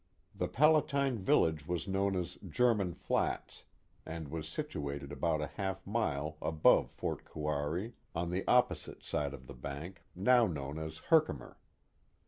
The 0.33 0.47
Palatine 0.47 1.19
village 1.19 1.67
was 1.67 1.87
known 1.87 2.15
as 2.15 2.39
German 2.49 2.95
Flats,'* 2.95 3.65
and 4.03 4.29
was 4.29 4.49
situated 4.49 5.11
about 5.11 5.41
a 5.41 5.45
half 5.61 5.85
mile 5.85 6.37
above 6.41 6.89
Fort 6.89 7.23
Kouari 7.23 7.93
on 8.15 8.31
the 8.31 8.43
opposite 8.47 9.01
43^ 9.01 9.03
The 9.03 9.13
Mohawk 9.13 9.29
Valley 9.47 9.57
^^1 9.57 9.61
bank, 9.61 10.01
now 10.15 10.47
known 10.47 10.79
as 10.79 10.97
Herkimer. 11.09 11.59